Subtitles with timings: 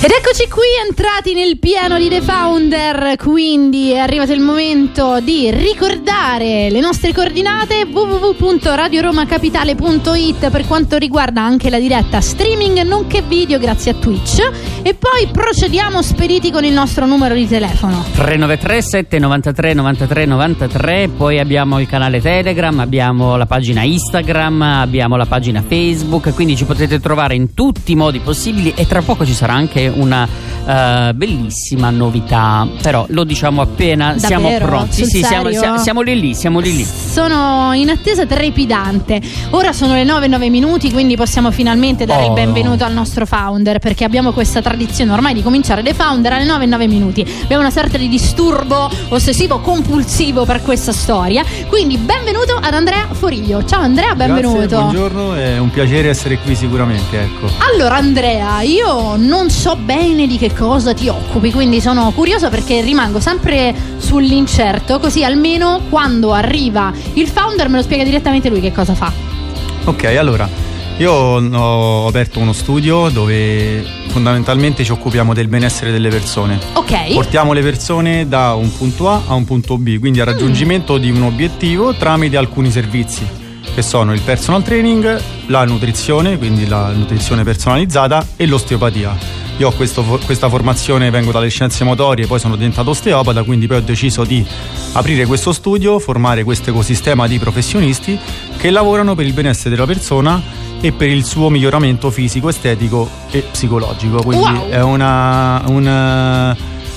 [0.00, 5.50] Ed eccoci qui entrati nel piano di The Founder, quindi è arrivato il momento di
[5.50, 13.90] ricordare le nostre coordinate www.radioromacapitale.it per quanto riguarda anche la diretta streaming nonché video grazie
[13.90, 14.38] a Twitch.
[14.82, 18.04] E poi procediamo spediti con il nostro numero di telefono.
[18.14, 25.26] 393 793 93 93 poi abbiamo il canale Telegram, abbiamo la pagina Instagram, abbiamo la
[25.26, 29.34] pagina Facebook, quindi ci potete trovare in tutti i modi possibili e tra poco ci
[29.34, 34.26] sarà anche una uh, bellissima novità, però lo diciamo appena Davvero?
[34.26, 34.94] siamo pronti.
[34.96, 35.58] Sul Sì, siamo, serio?
[35.60, 36.84] siamo, siamo lì lì, siamo lì lì.
[36.84, 39.20] Sono in attesa trepidante.
[39.50, 42.34] Ora sono le 9 9 minuti, quindi possiamo finalmente dare il Oh.
[42.34, 46.66] benvenuto al nostro founder perché abbiamo questa tradizione ormai di cominciare le founder alle 9
[46.66, 47.26] 9 minuti.
[47.42, 51.44] Abbiamo una sorta di disturbo ossessivo compulsivo per questa storia.
[51.68, 53.64] Quindi benvenuto ad Andrea Foriglio.
[53.64, 54.58] Ciao Andrea, benvenuto.
[54.58, 57.48] Grazie, buongiorno, è un piacere essere qui sicuramente, ecco.
[57.72, 62.80] Allora Andrea, io non so bene di che cosa ti occupi, quindi sono curiosa perché
[62.80, 68.72] rimango sempre sull'incerto, così almeno quando arriva il founder me lo spiega direttamente lui che
[68.72, 69.12] cosa fa.
[69.84, 70.48] Ok, allora,
[70.98, 76.58] io ho aperto uno studio dove fondamentalmente ci occupiamo del benessere delle persone.
[76.72, 77.12] Ok.
[77.12, 81.10] Portiamo le persone da un punto A a un punto B, quindi al raggiungimento di
[81.10, 83.24] un obiettivo tramite alcuni servizi,
[83.74, 89.46] che sono il personal training, la nutrizione, quindi la nutrizione personalizzata e l'osteopatia.
[89.58, 93.78] Io ho questo- questa formazione, vengo dalle scienze motorie, poi sono diventato osteopata, quindi poi
[93.78, 94.44] ho deciso di
[94.92, 98.16] aprire questo studio, formare questo ecosistema di professionisti
[98.56, 100.40] che lavorano per il benessere della persona
[100.80, 104.22] e per il suo miglioramento fisico, estetico e psicologico.
[104.22, 104.68] Quindi Wow.
[104.68, 106.56] è una, un,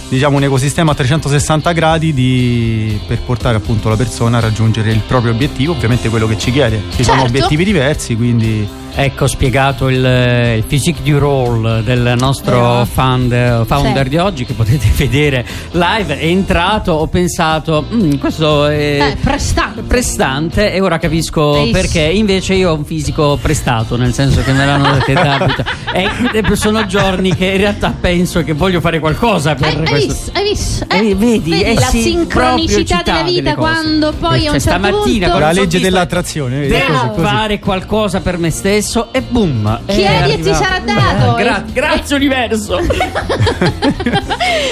[0.09, 4.99] diciamo, un ecosistema a 360 gradi di- per portare appunto la persona a raggiungere il
[5.07, 6.79] proprio obiettivo, ovviamente quello che ci chiede.
[6.95, 7.29] Ci sono Certo.
[7.35, 10.03] obiettivi diversi, quindi Ecco spiegato il,
[10.57, 14.09] il physique du role del nostro founder, founder Sì.
[14.09, 16.19] di oggi che potete vedere live.
[16.19, 19.81] È entrato, ho pensato, "Mm, questo è Eh, prestante.
[19.83, 24.51] prestante e ora capisco Hai- perché invece io ho un fisico prestato, nel senso che
[24.51, 25.63] me l'hanno dettato.
[25.93, 29.85] e e sono giorni che in realtà penso che voglio fare qualcosa per Hai, hai
[29.87, 30.07] questo.
[30.13, 30.31] visto?
[30.33, 30.85] Hai visto?
[30.89, 34.59] Eh, vedi, eh la sì, sincronicità della vita quando poi Eh, a un cioè, certo
[34.59, 38.79] stamattina, punto quando la legge dell'attrazione, vedi, Devo fare qualcosa per me stesso
[39.11, 39.79] e boom.
[39.85, 40.63] Chiedi è e ti arrivato.
[40.63, 41.37] sarà dato.
[41.37, 42.77] Eh, gra- grazie universo.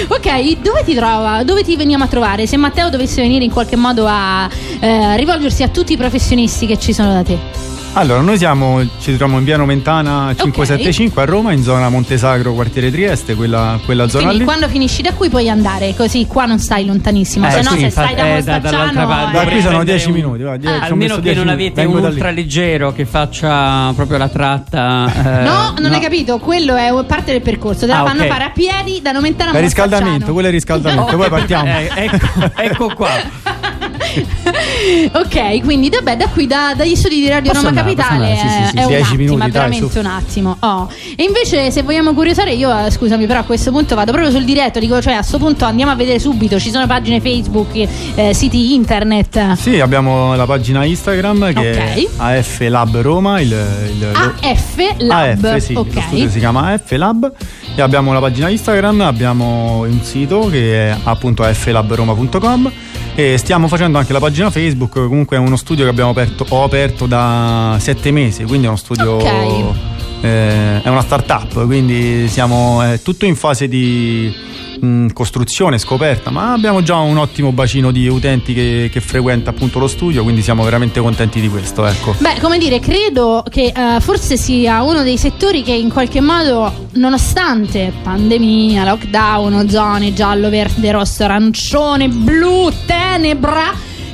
[0.07, 1.43] ok, dove ti trova?
[1.43, 2.47] Dove ti veniamo a trovare?
[2.47, 4.49] Se Matteo dovesse venire in qualche modo a
[4.79, 7.68] eh, rivolgersi a tutti i professionisti che ci sono da te.
[7.93, 12.91] Allora, noi siamo, ci troviamo in via Nomentana 575 a Roma, in zona Montesagro, quartiere
[12.91, 14.45] Trieste, quella, quella zona Quindi lì.
[14.45, 17.47] quando finisci da qui puoi andare, così qua non stai lontanissimo.
[17.47, 19.05] Eh, se no, sì, se stai da eh, da- Mostacciano.
[19.05, 21.55] Da eh, qui sono prendere 10 un- minuti, va, die- ho Almeno che 10 non
[21.55, 21.71] minuti.
[21.81, 25.11] avete un da ultraleggero che faccia proprio la tratta.
[25.41, 27.81] eh, No, non hai capito, quello è parte del percorso.
[27.81, 28.27] Te la Ah, fanno ok.
[28.29, 30.33] fare a piedi da Nomentana a È riscaldamento, Mostacciano.
[30.33, 31.67] quello è riscaldamento, poi partiamo.
[31.69, 33.09] Eh, ecco, ecco qua.
[35.11, 38.49] ok, quindi vabbè, da qui da- dagli studi di Radio Posso Roma andare, Capitale andare,
[38.49, 38.77] sì, sì, sì.
[38.77, 39.99] è un 10 attimo, minuti, è dai, veramente su.
[39.99, 40.57] un attimo.
[40.59, 40.89] Oh.
[41.15, 44.45] E invece se vogliamo curiosare io, eh, scusami, però a questo punto vado proprio sul
[44.45, 47.75] diretto, dico, cioè a questo punto andiamo a vedere subito, ci sono pagine Facebook,
[48.15, 49.53] eh, siti internet.
[49.53, 51.77] Sì, abbiamo la pagina Instagram che Ok.
[51.77, 55.43] è AF Lab Roma, il, il- AF Lab.
[55.43, 55.93] AF, sì, ok.
[55.93, 57.31] lo studio si chiama AF Lab
[57.75, 62.71] e abbiamo la pagina Instagram, abbiamo un sito che è appunto aflabroma.com
[63.15, 66.63] e stiamo facendo anche la pagina Facebook, comunque è uno studio che abbiamo aperto, ho
[66.63, 69.13] aperto da sette mesi, quindi è uno studio...
[69.13, 69.75] Ok.
[70.21, 74.33] eh, è una startup, quindi siamo è tutto in fase di
[74.79, 79.79] mh, costruzione, scoperta, ma abbiamo già un ottimo bacino di utenti che, che frequenta appunto
[79.79, 82.15] lo studio, quindi siamo veramente contenti di questo, ecco.
[82.17, 86.87] Beh, come dire, credo che eh, forse sia uno dei settori che in qualche modo,
[86.93, 92.69] nonostante pandemia, lockdown, zone giallo, verde, rosso, arancione, blu,
[93.17, 93.73] tenebra,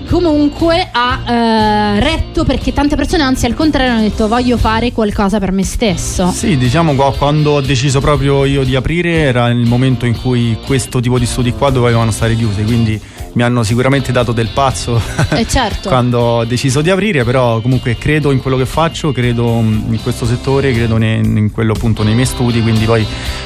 [0.09, 5.38] comunque ha eh, retto perché tante persone, anzi al contrario, hanno detto voglio fare qualcosa
[5.39, 6.31] per me stesso.
[6.31, 10.57] Sì, diciamo qua- quando ho deciso proprio io di aprire era il momento in cui
[10.65, 13.00] questo tipo di studi qua dovevano stare chiusi, quindi
[13.36, 15.02] mi hanno sicuramente dato del pazzo
[15.32, 15.90] eh certo.
[15.90, 20.02] quando ho deciso di aprire, però comunque credo in quello che faccio, credo mm, in
[20.02, 23.06] questo settore, credo ne, in quello appunto nei miei studi, quindi poi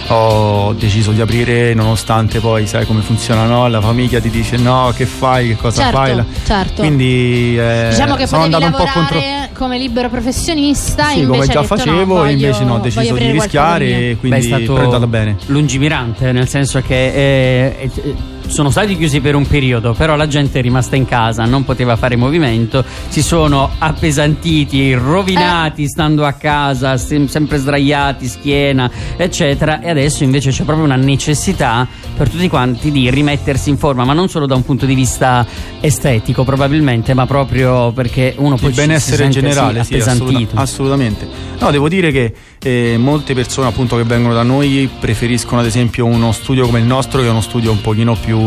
[0.09, 3.67] ho deciso di aprire nonostante poi sai come funziona, no?
[3.67, 6.23] La famiglia ti dice no, che fai, che cosa certo, fai?
[6.45, 6.81] Certo.
[6.81, 9.19] Quindi eh, diciamo che sono andato un po' contro
[9.53, 13.31] come libero professionista sì, come già facevo no, voglio, e invece no, ho deciso di
[13.31, 15.35] rischiare e quindi Beh, è stato bene.
[15.47, 20.59] Lungimirante, nel senso che eh, eh, sono stati chiusi per un periodo, però la gente
[20.59, 25.87] è rimasta in casa, non poteva fare movimento, si sono appesantiti, rovinati eh.
[25.87, 31.87] stando a casa, sem- sempre sdraiati, schiena, eccetera, e adesso invece c'è proprio una necessità
[32.17, 35.45] per tutti quanti di rimettersi in forma, ma non solo da un punto di vista
[35.79, 41.27] estetico probabilmente, ma proprio perché uno poi il benessere in generale, sì, assoluta- assolutamente.
[41.59, 46.05] No, devo dire che eh, molte persone appunto che vengono da noi preferiscono ad esempio
[46.05, 48.38] uno studio come il nostro che è uno studio un pochino più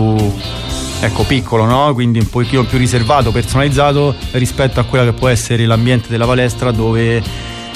[1.01, 1.93] ecco, piccolo, no?
[1.95, 6.71] quindi un pochino più riservato, personalizzato rispetto a quella che può essere l'ambiente della palestra
[6.71, 7.23] dove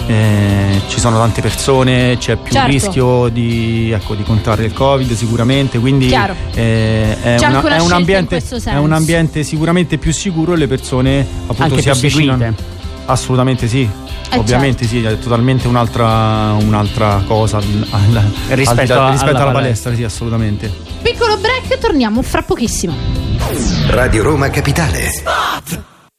[0.06, 2.70] eh, ci sono tante persone, c'è più certo.
[2.70, 8.42] rischio di, ecco, di, contrarre il Covid sicuramente, quindi eh, è, una, è, un ambiente,
[8.64, 12.38] è, un ambiente, sicuramente più sicuro e le persone appunto Anche si avvicinano.
[12.38, 12.75] Seguite.
[13.06, 13.88] Assolutamente sì.
[14.28, 15.08] Eh Ovviamente certo.
[15.08, 17.62] sì, è totalmente un'altra, un'altra cosa al,
[18.48, 20.72] rispetto, al, rispetto alla, alla palestra, sì, assolutamente.
[21.02, 22.94] Piccolo break, torniamo fra pochissimo.
[23.88, 25.08] Radio Roma Capitale.
[25.10, 25.95] Spot!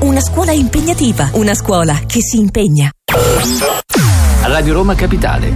[0.00, 2.90] una scuola impegnativa, una scuola che si impegna.
[4.42, 5.52] Radio Roma Capitale,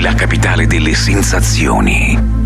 [0.00, 2.45] la capitale delle sensazioni.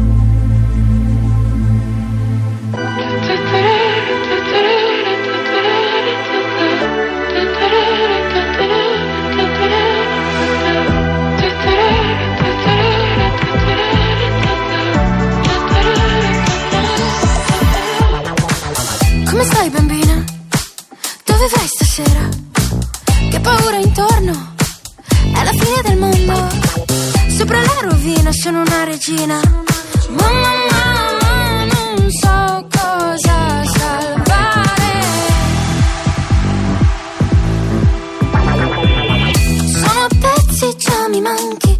[22.00, 22.28] Stasera?
[23.30, 24.54] Che paura intorno?
[25.34, 26.48] È la fine del mondo.
[27.36, 29.38] Sopra la rovina sono una regina.
[30.08, 35.02] Mamma, mamma, non so cosa salvare.
[39.68, 41.79] Sono pezzi, già mi manchi.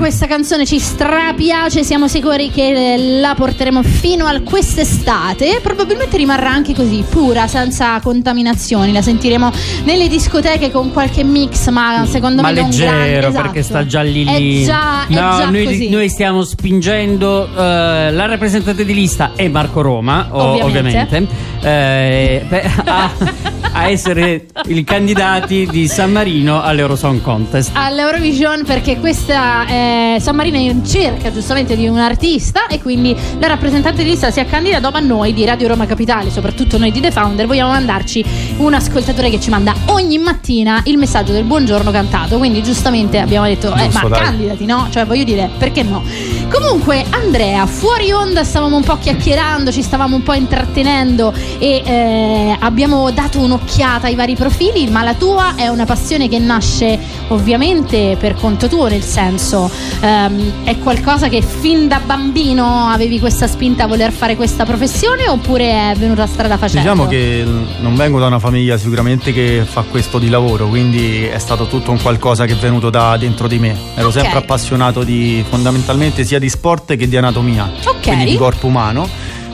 [0.00, 5.60] questa canzone ci strapiace, siamo sicuri che la porteremo fino al quest'estate.
[5.62, 8.92] Probabilmente rimarrà anche così, pura, senza contaminazioni.
[8.92, 9.52] La sentiremo
[9.84, 13.42] nelle discoteche con qualche mix, ma secondo Ma me non leggero grande, esatto.
[13.42, 14.62] perché sta già lì lì.
[14.62, 15.90] È già, è no, già noi, così.
[15.90, 20.98] noi stiamo spingendo eh, la rappresentante di lista è Marco Roma, Ovviamente.
[21.02, 23.10] ovviamente, eh, per- a,
[23.80, 27.70] a essere i candidati di San Marino all'Eurosong Contest.
[27.72, 33.16] all'Eurovision perché questa è San Marino è in cerca giustamente di un artista e quindi
[33.38, 36.92] la rappresentante di lista si è candidato ma noi di Radio Roma Capitale soprattutto noi
[36.92, 38.22] di The Founder vogliamo mandarci
[38.58, 43.46] un ascoltatore che ci manda ogni mattina il messaggio del buongiorno cantato quindi giustamente abbiamo
[43.46, 44.20] detto eh, ma dai.
[44.20, 44.88] candidati no?
[44.90, 46.02] cioè voglio dire perché no
[46.50, 52.56] comunque Andrea fuori onda stavamo un po' chiacchierando ci stavamo un po' intrattenendo e eh,
[52.58, 58.16] abbiamo dato un'occhiata ai vari profili ma la tua è una passione che nasce ovviamente
[58.18, 63.84] per conto tuo nel senso ehm, è qualcosa che fin da bambino avevi questa spinta
[63.84, 66.90] a voler fare questa professione oppure è venuta strada facendo?
[66.90, 67.44] Diciamo che
[67.80, 71.90] non vengo da una famiglia sicuramente che fa questo di lavoro, quindi è stato tutto
[71.90, 73.76] un qualcosa che è venuto da dentro di me.
[73.94, 74.14] Ero Ok.
[74.14, 78.00] sempre appassionato di fondamentalmente sia di sport che di anatomia, Ok.
[78.02, 79.08] quindi di corpo umano.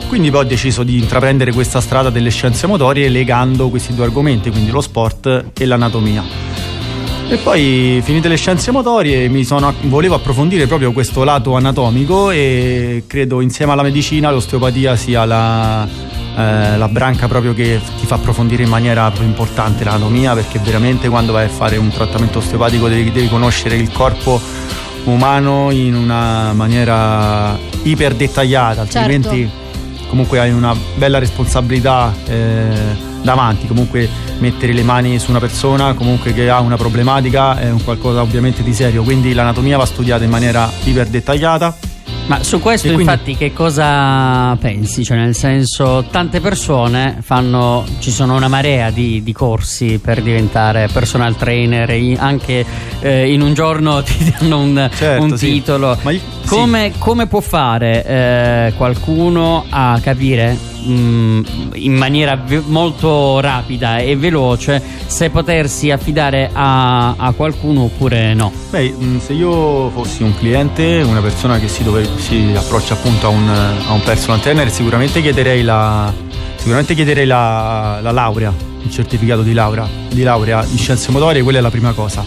[0.07, 4.49] Quindi poi ho deciso di intraprendere questa strada delle scienze motorie legando questi due argomenti,
[4.49, 6.23] quindi lo sport e l'anatomia.
[7.29, 13.03] E poi finite le scienze motorie mi sono, volevo approfondire proprio questo lato anatomico e
[13.05, 18.63] credo insieme alla medicina l'osteopatia sia la, eh, la branca proprio che ti fa approfondire
[18.63, 23.11] in maniera più importante l'anatomia perché veramente quando vai a fare un trattamento osteopatico devi,
[23.11, 24.39] devi conoscere il corpo
[25.11, 28.97] umano in una maniera iper dettagliata Certo.
[28.97, 29.49] altrimenti
[30.09, 34.07] comunque hai una bella responsabilità eh, davanti, comunque
[34.39, 38.63] mettere le mani su una persona comunque che ha una problematica è un qualcosa ovviamente
[38.63, 41.86] di serio, quindi l'anatomia va studiata in maniera iper dettagliata.
[42.27, 45.03] Ma su questo quindi- infatti che cosa pensi?
[45.03, 50.89] Cioè nel senso tante persone fanno, ci sono una marea di, di corsi per diventare
[50.91, 52.65] personal trainer, anche
[52.99, 55.51] eh, in un giorno ti danno un, Certo, un sì.
[55.53, 55.97] titolo.
[56.01, 56.11] Ma
[56.45, 60.53] come, come può fare eh, qualcuno a capire
[60.85, 61.41] mh,
[61.73, 68.51] in maniera ve- molto rapida e veloce se potersi affidare a, a qualcuno oppure no?
[68.69, 73.27] Beh, mh, se io fossi un cliente, una persona che si, dove- si approccia appunto
[73.27, 76.11] a un, a un personal trainer, sicuramente chiederei la,
[76.55, 81.59] sicuramente chiederei la, la laurea, il certificato di laurea, di laurea in scienze motorie, quella
[81.59, 82.25] è la prima cosa.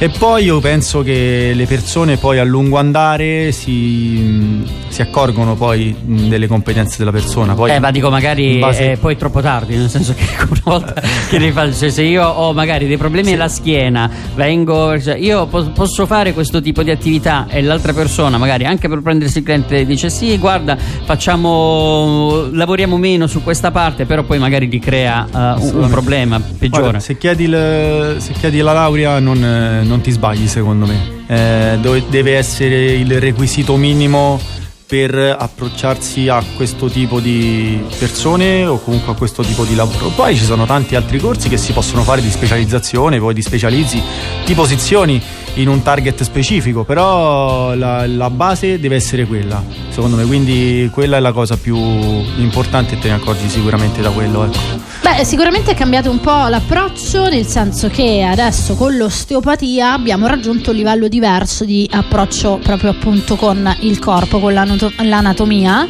[0.00, 5.56] E poi io penso che le persone poi a lungo andare si, mh, si accorgono
[5.56, 7.54] poi mh, delle competenze della persona.
[7.54, 10.94] Poi Eh, ma dico, magari base- è poi troppo tardi, nel senso che una volta
[11.28, 15.46] che devi fare, cioè, se io ho magari dei problemi alla schiena, vengo, cioè, io
[15.46, 19.44] po- posso fare questo tipo di attività e l'altra persona, magari anche per prendersi il
[19.44, 25.26] cliente, dice sì, guarda, facciamo, lavoriamo meno su questa parte, però poi magari gli crea
[25.26, 26.82] eh, un, un problema peggiore.
[26.82, 31.24] Guarda, se, chiedi il- se chiedi la laurea non, eh, non ti sbagli secondo me.
[31.26, 31.78] Eh,
[32.08, 34.38] deve essere il requisito minimo
[34.86, 40.10] per approcciarsi a questo tipo di persone o comunque a questo tipo di lavoro.
[40.10, 44.00] Poi ci sono tanti altri corsi che si possono fare di specializzazione, poi ti specializzi,
[44.44, 45.20] ti posizioni
[45.58, 51.16] in un target specifico, però la, la base deve essere quella, secondo me, quindi quella
[51.16, 54.44] è la cosa più importante e te ne accorgi sicuramente da quello.
[54.44, 54.58] Ecco.
[55.02, 60.70] Beh, sicuramente è cambiato un po' l'approccio, nel senso che adesso con l'osteopatia abbiamo raggiunto
[60.70, 65.86] un livello diverso di approccio proprio appunto con il corpo, con l'anato- l'anatomia.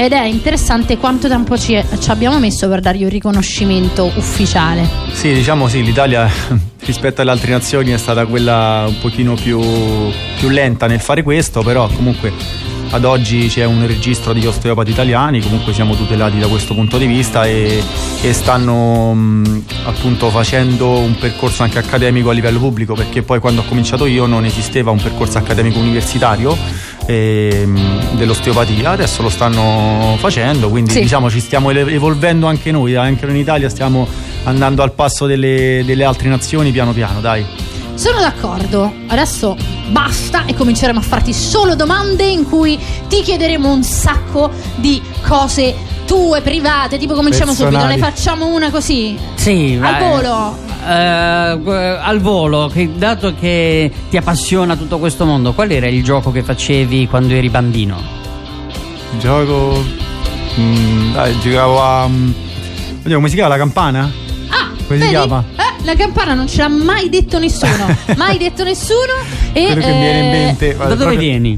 [0.00, 4.88] Ed è interessante quanto tempo ci, ci abbiamo messo per dargli un riconoscimento ufficiale.
[5.12, 6.26] Sì, diciamo sì, l'Italia
[6.86, 9.60] rispetto alle altre nazioni è stata quella un pochino più,
[10.38, 12.32] più lenta nel fare questo, però comunque
[12.92, 17.06] ad oggi c'è un registro di osteopati italiani, comunque siamo tutelati da questo punto di
[17.06, 17.82] vista e,
[18.20, 23.60] e stanno mh, appunto facendo un percorso anche accademico a livello pubblico, perché poi quando
[23.60, 26.56] ho cominciato io non esisteva un percorso accademico universitario
[27.06, 31.00] ehm, dell'osteopatia, adesso lo stanno facendo, quindi Sì.
[31.00, 34.06] diciamo ci stiamo evolvendo anche noi, anche noi in Italia stiamo
[34.44, 37.59] andando al passo delle, delle altre nazioni piano piano, dai.
[38.00, 39.54] Sono d'accordo, adesso
[39.90, 42.78] basta e cominceremo a farti solo domande in cui
[43.08, 45.74] ti chiederemo un sacco di cose
[46.06, 48.00] tue, private, tipo cominciamo subito, Personali.
[48.00, 49.18] ne facciamo una così.
[49.34, 50.08] Sì, Al vai.
[50.08, 50.56] volo.
[50.88, 50.94] Eh,
[52.02, 56.42] al volo, che, dato che ti appassiona tutto questo mondo, qual era il gioco che
[56.42, 58.00] facevi quando eri bambino?
[59.18, 59.84] Gioco.
[60.58, 62.04] mm, dai, giocavo a.
[62.04, 64.10] oddio, come si chiama la campana?
[64.90, 65.08] Come si vedi?
[65.10, 65.44] chiama?
[65.54, 67.96] Eh, la campana non ce l'ha mai detto nessuno.
[68.16, 69.12] mai detto nessuno.
[69.52, 70.76] E, Quello che mi viene in eh, mente.
[70.76, 71.56] Da dove vieni?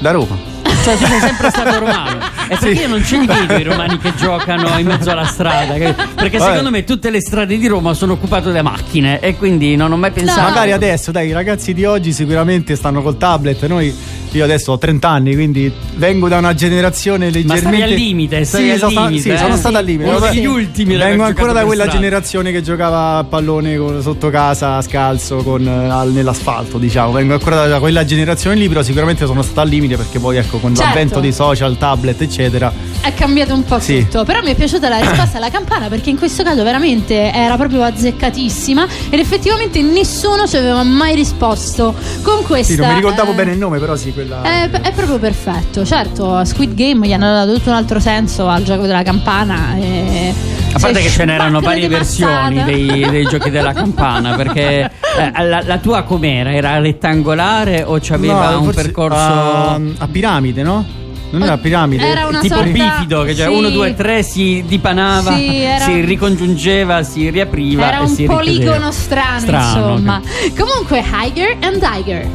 [0.00, 0.36] Da Roma.
[0.82, 2.18] Cioè, tu sei sempre stato romano.
[2.48, 2.80] E perché Sì.
[2.80, 5.74] io non ce li vedo i romani che giocano in mezzo alla strada?
[5.74, 6.50] Perché Vabbè.
[6.50, 9.96] secondo me tutte le strade di Roma sono occupate da macchine e quindi non ho
[9.96, 10.40] mai pensato.
[10.42, 13.64] Magari adesso, dai, i ragazzi di oggi sicuramente stanno col tablet.
[13.66, 13.94] Noi,
[14.36, 17.66] io adesso ho 30 anni, quindi vengo da una generazione leggermente.
[17.68, 19.36] stai al limite, sì, al sono, sta- limite, sì, eh?
[19.38, 19.58] sono Sì.
[19.58, 20.08] stato al limite.
[20.10, 22.00] Uno degli ultimi Vengo ancora da quella strada.
[22.00, 27.12] generazione che giocava a pallone con- sotto casa, scalzo, con, eh, al- nell'asfalto, diciamo.
[27.12, 30.58] Vengo ancora da quella generazione lì, però sicuramente sono stato al limite perché poi, ecco,
[30.58, 30.88] con Certo.
[30.90, 32.72] l'avvento dei social, tablet, eccetera.
[33.06, 34.00] È cambiato un po' Sì.
[34.02, 34.24] tutto.
[34.24, 37.82] Però mi è piaciuta la risposta alla campana perché in questo caso veramente era proprio
[37.84, 42.72] azzeccatissima ed effettivamente nessuno ci aveva mai risposto con questa.
[42.72, 44.42] Sì, non mi ricordavo eh, bene il nome, però sì, quella.
[44.42, 48.48] È, è proprio perfetto, certo, a Squid Game gli hanno dato tutto un altro senso
[48.48, 49.76] al gioco della campana.
[49.78, 50.34] E
[50.72, 55.44] A parte si che ce n'erano varie versioni dei, dei giochi della campana, perché eh,
[55.46, 56.52] la, la tua com'era?
[56.52, 61.04] Era rettangolare o c'aveva No, un forse percorso A, a piramide, no?
[61.30, 62.06] Non era a piramide.
[62.06, 63.52] Era una tipo sorta- bifido, che cioè sì.
[63.54, 68.24] 1, 2, 3 si dipanava, Sì, era- si ricongiungeva, si riapriva Era e un si
[68.24, 70.20] poligono strano, Strano, insomma.
[70.24, 70.56] ok.
[70.56, 72.28] Comunque, Higer and Tiger.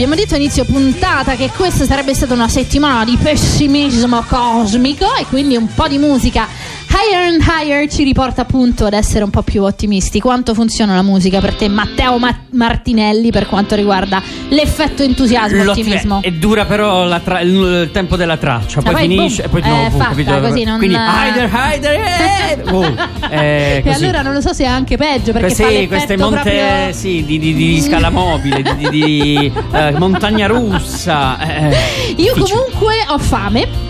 [0.00, 5.56] Abbiamo detto inizio puntata che questa sarebbe stata una settimana di pessimismo cosmico e quindi
[5.56, 6.46] un po' di musica
[7.00, 10.20] higher and higher ci riporta appunto ad essere un po' più ottimisti.
[10.20, 15.86] Quanto funziona la musica per te, Matteo Ma- Martinelli, per quanto riguarda l'effetto entusiasmo, L'ottim-
[15.86, 16.20] ottimismo?
[16.22, 19.86] E dura però tra- il, tempo della traccia, poi poi finisce boom, e poi nuovo
[19.86, 22.94] è boom, fatta così, non- Quindi Hider, Hider, eh, oh,
[23.30, 26.16] eh, E allora non lo so se è anche peggio perché Sì, fa l'effetto queste
[26.16, 26.92] monte proprio...
[26.92, 31.38] sì, di, di- di scala mobile, di, di- di, eh, montagna russa.
[31.40, 31.76] eh,
[32.16, 32.58] Io difficile.
[32.64, 33.87] comunque ho fame.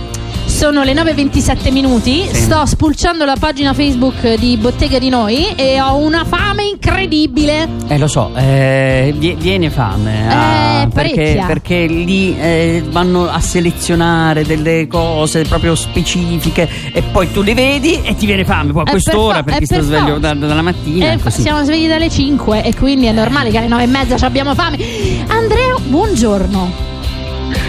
[0.59, 2.27] Sono le 9.27 minuti.
[2.33, 2.35] Sì.
[2.35, 7.69] Sto spulciando la pagina Facebook di Bottega di Noi e ho una fame incredibile.
[7.87, 10.27] Eh, lo so, eh, vie- viene fame.
[10.29, 11.47] ah, Eh, perché, parecchia.
[11.47, 18.01] perché lì eh, vanno a selezionare delle cose proprio specifiche e poi tu le vedi
[18.03, 18.73] e ti viene fame.
[18.73, 21.13] Poi a quest'ora, per per, fo- chi eh, sta per sveglio da- dalla mattina.
[21.13, 21.41] Eh, così.
[21.41, 24.57] siamo svegli dalle 5 e quindi è normale che alle 9 e mezza ci abbiamo
[24.57, 24.77] fame.
[25.29, 26.73] Andrea, buongiorno.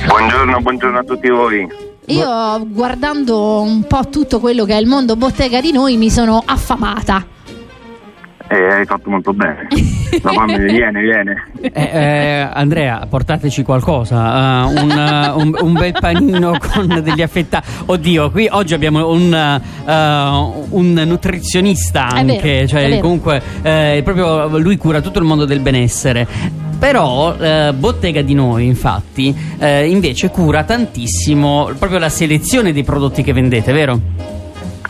[0.07, 1.87] Buongiorno, buongiorno a tutti voi.
[2.09, 6.41] Io guardando un po' tutto quello che è il mondo Bottega di Noi mi sono
[6.43, 7.25] affamata.
[8.51, 9.67] Eh, hai fatto molto bene.
[10.23, 11.43] La fame viene, viene.
[11.61, 17.67] Eh, eh, Andrea, portateci qualcosa, eh, un, eh, un- un bel panino con degli affettati.
[17.85, 19.91] Oddio, qui oggi abbiamo un, eh,
[20.71, 23.01] un nutrizionista anche, vero, cioè vero.
[23.01, 26.67] comunque eh, proprio lui cura tutto il mondo del benessere.
[26.79, 33.21] Però eh, Bottega di Noi, infatti, eh, invece cura tantissimo proprio la selezione dei prodotti
[33.21, 33.99] che vendete, vero?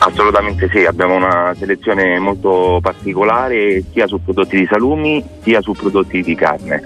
[0.02, 6.22] Assolutamente sì, abbiamo una selezione molto particolare sia su prodotti di salumi sia su prodotti
[6.22, 6.82] di carne.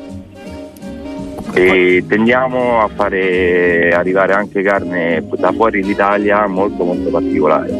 [1.52, 7.70] E tendiamo a fare arrivare anche carne da fuori l'Italia molto molto particolare.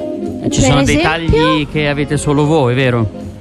[0.44, 1.42] Eh, Ci Per sono dei esempio?
[1.42, 3.32] tagli che avete solo voi, vero?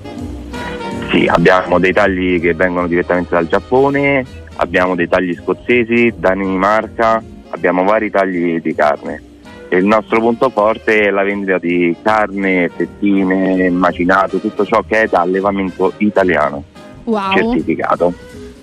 [1.14, 7.84] Sì, abbiamo dei tagli che vengono direttamente dal Giappone, abbiamo dei tagli scozzesi, Danimarca, abbiamo
[7.84, 9.22] vari tagli di carne.
[9.70, 15.04] E il nostro punto forte è la vendita di carne, fettine, macinato, tutto ciò che
[15.04, 16.64] è da allevamento italiano,
[17.04, 17.34] Wow.
[17.36, 18.14] certificato.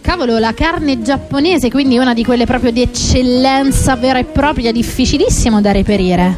[0.01, 5.61] Cavolo, la carne giapponese, quindi una di quelle proprio di eccellenza vera e propria, difficilissimo
[5.61, 6.37] da reperire.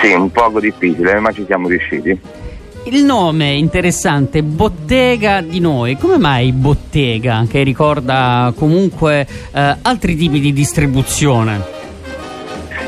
[0.00, 2.18] Sì, un poco difficile, ma ci siamo riusciti.
[2.84, 5.96] Il nome interessante, Bottega di Noi.
[5.96, 11.60] Come mai Bottega, che ricorda comunque eh, altri tipi di distribuzione?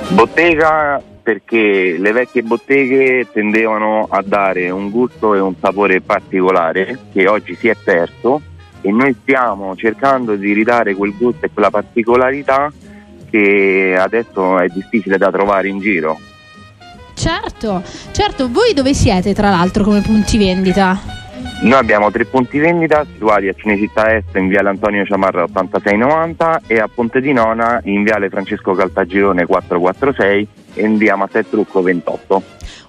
[0.08, 7.28] Bottega perché le vecchie botteghe tendevano a dare un gusto e un sapore particolare che
[7.28, 8.40] oggi si è perso
[8.80, 12.72] e noi stiamo cercando di ridare quel gusto e quella particolarità
[13.30, 16.18] che adesso è difficile da trovare in giro.
[17.20, 20.98] Certo, certo, voi dove siete tra l'altro come punti vendita?
[21.60, 26.78] Noi abbiamo tre punti vendita situati a Cinecittà Est in viale Antonio Ciamarra 8690 e
[26.78, 32.42] a Ponte di Nona in viale Francesco Caltagirone 446 e in via Matteo Trucco 28.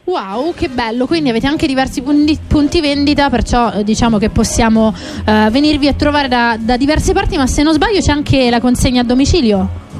[0.06, 4.96] Wow, che bello, quindi avete anche diversi punti, punti vendita, perciò eh, diciamo che possiamo
[5.26, 8.62] eh, venirvi a trovare da, da diverse parti, ma se non sbaglio c'è anche la
[8.62, 9.91] consegna a domicilio.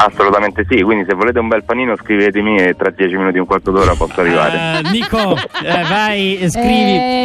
[0.00, 3.72] Assolutamente sì, quindi se volete un bel panino scrivetemi e tra 10 minuti un quarto
[3.72, 4.78] d'ora posso arrivare.
[4.84, 6.68] Eh, Nico, eh, vai, scrivi.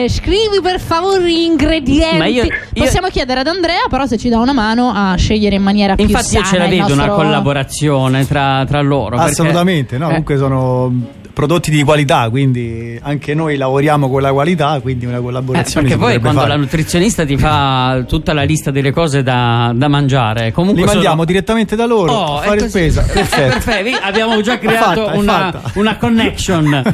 [0.03, 2.17] Eh, scrivi per favore gli ingredienti.
[2.17, 5.55] Ma io- io- Possiamo chiedere ad Andrea, però se ci dà una mano a scegliere
[5.55, 9.17] in maniera più Infatti io ce sana la vedo una nostro- collaborazione tra, tra loro.
[9.17, 10.05] perché- Assolutamente, no?
[10.05, 10.91] eh, Comunque sono
[11.33, 16.03] prodotti di qualità, quindi anche noi lavoriamo con la qualità, quindi una Eh, collaborazione perché
[16.03, 16.51] si poi quando fare.
[16.53, 21.15] la nutrizionista ti fa tutta la lista delle cose da, da mangiare, comunque Li mandiamo
[21.15, 22.69] sono- direttamente da loro Oh, a è fare così.
[22.69, 23.01] spesa.
[23.03, 23.53] Eh, Perfetto.
[23.53, 26.83] perfetto, abbiamo già creato fatta, una, una connection.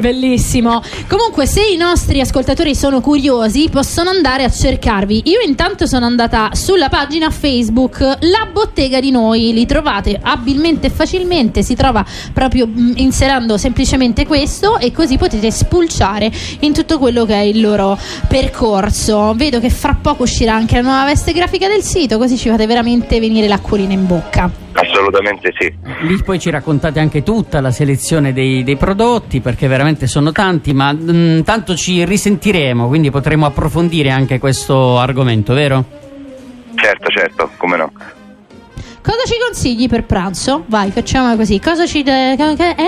[0.00, 0.82] Bellissimo.
[1.06, 5.22] Comunque, se i nostri ascoltatori sono curiosi, possono andare a cercarvi.
[5.26, 9.52] Io intanto sono andata sulla pagina Facebook La Bottega di Noi.
[9.52, 11.62] Li trovate abilmente e facilmente.
[11.62, 12.94] Si trova proprio mh,
[13.52, 19.34] inserendo semplicemente questo e così potete spulciare in tutto quello che è il loro percorso.
[19.34, 22.66] Vedo che fra poco uscirà anche la nuova veste grafica del sito, così ci fate
[22.66, 24.50] veramente venire l'acquolina in bocca.
[24.72, 25.72] Assolutamente sì.
[26.06, 30.72] Lì poi ci raccontate anche tutta la selezione dei, dei prodotti perché veramente sono tanti,
[30.72, 35.84] ma mm, tanto ci risentiremo, quindi potremo approfondire anche questo argomento, vero?
[36.74, 37.92] Certo, certo, come no.
[39.02, 40.62] Cosa ci consigli per pranzo?
[40.68, 41.58] Vai, facciamo così.
[41.60, 42.36] Cosa ci, eh,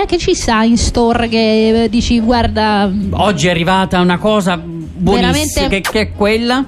[0.07, 5.31] che ci sta in store che eh, dici, guarda, Oggi è arrivata una cosa buonissima,
[5.33, 6.63] Veramente- che, che è quella?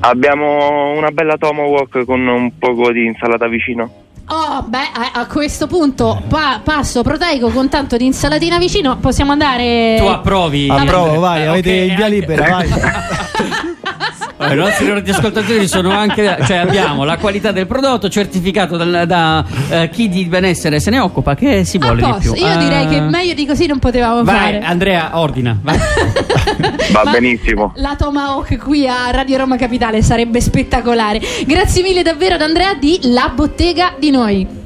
[0.00, 3.90] Abbiamo una bella tomahawk con un poco di insalata vicino.
[4.30, 8.98] Oh, beh, a, a questo punto pa- passo proteico con tanto di insalatina vicino.
[8.98, 9.96] Possiamo andare.
[9.98, 10.68] Tu approvi?
[10.68, 12.68] Approvo, vai, Eh, avete ok, il via libera, vai.
[14.40, 19.90] I nostri radioascoltatori sono anche, cioè abbiamo la qualità del prodotto certificato dal- da eh,
[19.90, 22.34] chi di benessere se ne occupa, che si vuole di più.
[22.34, 24.60] Io direi Eh, che meglio di così non potevamo Vai, fare.
[24.60, 25.58] Andrea, ordina.
[25.60, 25.76] vai.
[26.92, 27.72] Va Ma benissimo.
[27.76, 31.20] La Tomahawk qui a Radio Roma Capitale sarebbe spettacolare.
[31.46, 34.57] Grazie mille davvero ad Andrea di La Bottega di Noi.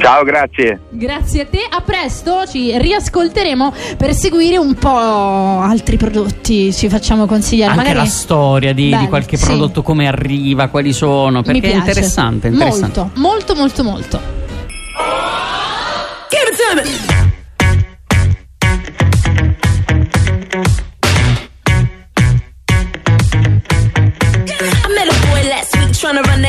[0.00, 0.80] Ciao, grazie.
[0.88, 7.26] Grazie a te, a presto, ci riascolteremo per seguire un po' altri prodotti, ci facciamo
[7.26, 7.72] consigliare.
[7.72, 9.44] Anche Magari la storia di, di Bello, qualche sì.
[9.44, 13.00] prodotto, come arriva, quali sono, Mi perché è interessante, interessante.
[13.00, 14.20] Molto, molto, molto, molto.
[16.30, 17.29] Give it to me.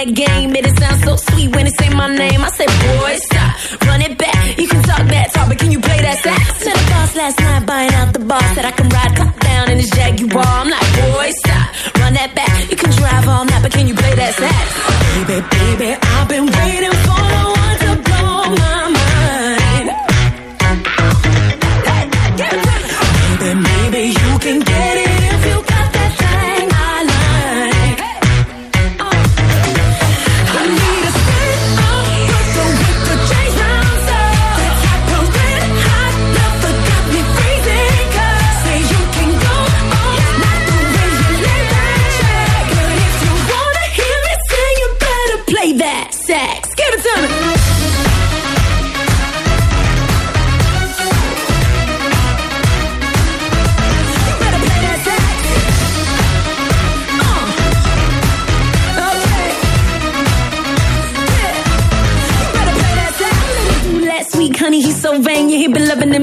[0.05, 0.51] That game.
[0.51, 2.41] Made it sound so sweet when he say my name.
[2.41, 4.57] I said, boy, stop, run it back.
[4.57, 6.65] You can talk that talk, but can you play that sax?
[6.65, 8.41] Met a boss last night buying out the bar.
[8.55, 10.45] Said I can ride top down in his Jaguar.
[10.45, 11.67] I'm like, boy, stop,
[11.99, 12.71] run that back.
[12.71, 14.65] You can drive all night, but can you play that sax?
[15.11, 15.89] Baby, baby,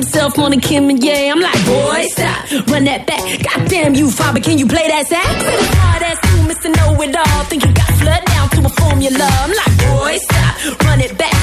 [0.08, 1.30] himself more than Kim and Ye.
[1.30, 3.20] I'm like, boy, stop, run that back.
[3.44, 5.28] Goddamn you, father, can you play that sax?
[5.76, 6.68] Hard ass you, Mr.
[6.76, 7.44] Know It All.
[7.44, 9.28] Think you got flood down to a formula.
[9.44, 11.37] I'm like, boy, stop, run it back.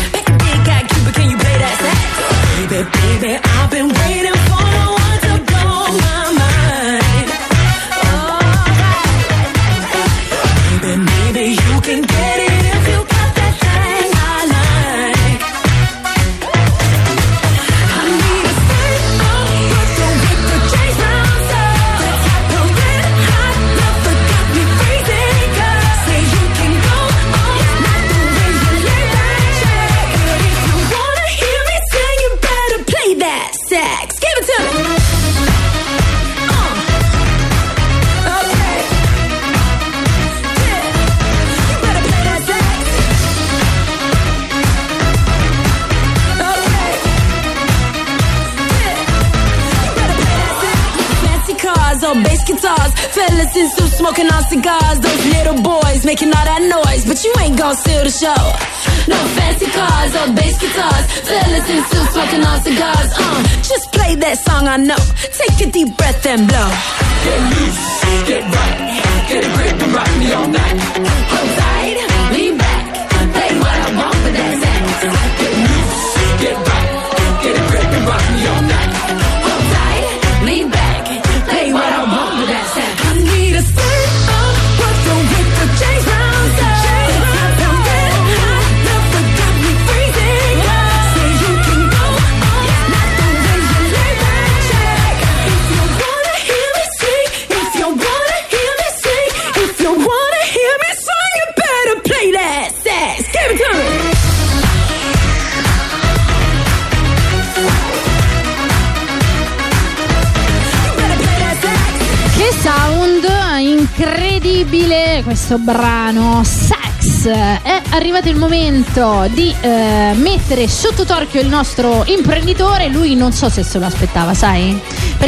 [115.47, 122.87] Questo brano Sax è arrivato il momento di eh, mettere sotto torchio il nostro imprenditore.
[122.87, 124.79] Lui non so se se lo aspettava sai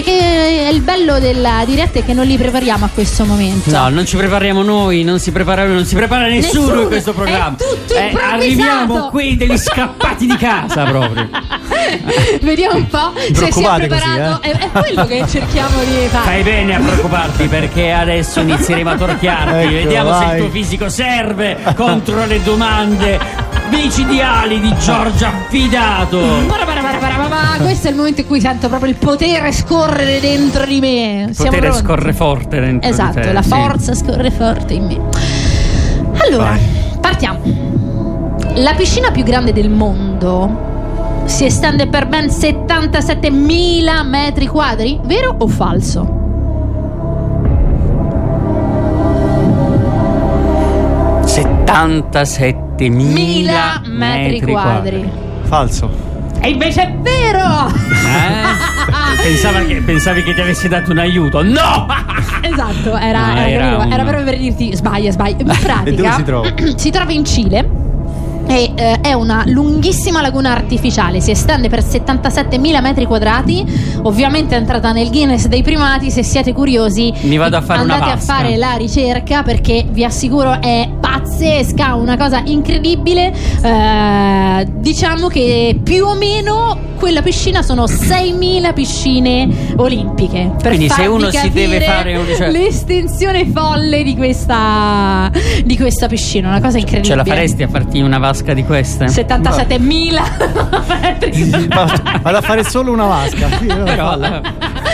[0.01, 4.05] perché il bello della diretta è che non li prepariamo a questo momento No, non
[4.05, 7.55] ci prepariamo noi, non si prepara, non si prepara nessuno, Nessuno, in questo programma.
[7.57, 8.33] è tutto Eh, improvvisato.
[8.35, 11.27] arriviamo qui degli scappati di casa proprio.
[12.41, 14.51] vediamo un po' se si è Preoccupate così, preparato eh.
[14.51, 18.95] è, è quello che cerchiamo di fare Fai bene a preoccuparti perché adesso inizieremo a
[18.95, 19.57] torchiarti.
[19.57, 20.39] Ecco, Vediamo se il vai.
[20.39, 23.19] tuo fisico serve contro le domande
[23.69, 27.57] micidiali di Giorgia para, para, para, para, para.
[27.63, 31.35] questo è il momento in cui sento proprio il potere scorrere dentro di me Il
[31.35, 31.85] Siamo potere pronti?
[31.85, 33.33] scorre forte dentro Esatto, di te.
[33.33, 33.49] la sì.
[33.49, 34.99] forza scorre forte in me.
[36.25, 36.59] Allora, Vai.
[36.99, 37.39] partiamo.
[38.55, 45.47] La piscina più grande del mondo si estende per ben 77.000 metri quadri, vero o
[45.47, 46.25] falso?
[51.67, 55.09] 77.000 Mila metri quadri.
[55.43, 56.05] Falso.
[56.39, 57.67] E invece è vero!
[57.67, 59.21] Eh?
[59.21, 61.43] Pensava che- pensavi che ti avessi dato un aiuto?
[61.43, 61.85] No!
[62.39, 65.37] Esatto, era, No, era, era un- Era proprio per dirti sbaglia, sbaglia.
[65.39, 66.53] In pratica E dove si trova?
[66.77, 67.69] si trova in Cile.
[68.49, 73.99] E eh, è una lunghissima laguna artificiale, si estende per 77.000 metri quadrati.
[74.03, 76.09] Ovviamente è entrata nel Guinness dei primati.
[76.11, 78.33] Se siete curiosi, Mi vado a fare una andate a vasca.
[78.35, 80.87] fare la ricerca perché vi assicuro è
[81.37, 81.93] pazzesca.
[81.95, 83.31] una cosa incredibile.
[83.61, 90.51] Eh, diciamo che più o meno quella piscina sono 6.000 piscine olimpiche.
[90.59, 95.31] Per Quindi se uno si deve fare un- cioè- l'estensione folle di questa,
[95.63, 97.13] di questa piscina, una cosa incredibile.
[97.13, 99.05] Ce la faresti a farti una vasca di queste?
[99.13, 100.21] 77.000
[101.01, 101.67] metri.
[101.67, 103.45] Vado a fare solo una vasca.
[103.57, 104.17] Sì, no, Però.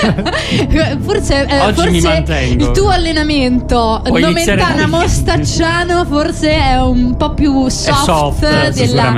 [1.01, 2.63] forse, eh, Oggi mi forse mantengo.
[2.65, 9.13] il tuo allenamento Puoi Nomentana Mostacciano forse è un po' più soft, soft, della,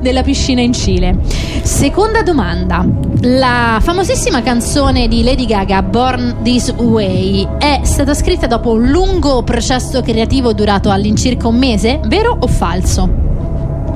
[0.00, 1.18] della piscina in Cile.
[1.62, 2.84] Seconda domanda.
[3.22, 9.42] La famosissima canzone di Lady Gaga Born This Way è stata scritta dopo un lungo
[9.42, 13.08] processo creativo durato all'incirca un mese, vero o falso?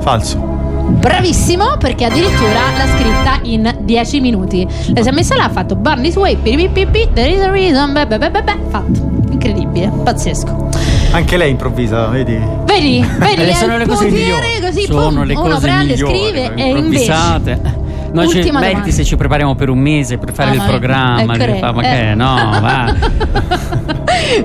[0.00, 0.59] Falso.
[0.90, 4.66] Bravissimo perché addirittura l'ha scritta in 10 minuti.
[4.92, 8.06] Lei si è messa là, ha fatto Burn this way, there is a reason, beh,
[8.06, 9.08] beh, beh, beh, beh, fatto.
[9.30, 10.68] Incredibile, pazzesco.
[11.12, 12.38] Anche lei improvvisa, vedi?
[12.64, 14.60] Vedi, vedi, Eh, sono le cose potere migliori.
[14.60, 17.78] così, sono pum, le uno cose prende, migliori, scrive e invece improvvisate.
[18.12, 18.90] Noi ci meriti domanda.
[18.90, 21.36] se ci prepariamo per un mese per fare Ah, il ma- programma.
[21.36, 21.96] che fa- ma eh.
[22.08, 22.94] che no, va.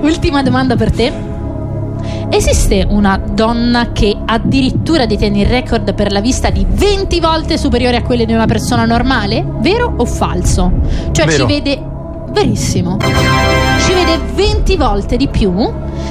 [0.02, 1.12] Ultima domanda per te.
[2.28, 7.96] Esiste una donna che addirittura detiene il record per la vista di 20 volte superiore
[7.96, 9.44] a quelle di una persona normale?
[9.60, 10.70] Vero o falso?
[11.12, 11.46] Cioè Vero.
[11.46, 11.82] ci vede
[12.30, 12.98] verissimo.
[12.98, 15.54] Ci vede 20 volte di più.